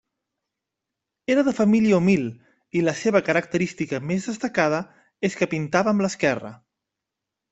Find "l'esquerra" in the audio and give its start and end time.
6.07-6.53